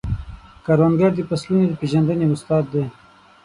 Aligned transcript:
کروندګر 0.65 1.11
د 1.15 1.19
فصلونو 1.29 1.65
د 1.69 1.73
پیژندنې 1.81 2.25
استاد 2.33 2.63
دی 2.73 2.83